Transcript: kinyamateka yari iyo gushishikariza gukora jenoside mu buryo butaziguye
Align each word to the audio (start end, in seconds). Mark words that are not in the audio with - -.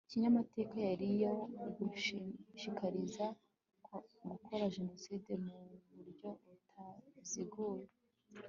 kinyamateka 0.09 0.75
yari 0.89 1.05
iyo 1.15 1.33
gushishikariza 1.77 3.25
gukora 4.29 4.71
jenoside 4.75 5.31
mu 5.45 5.57
buryo 5.95 6.29
butaziguye 6.99 7.87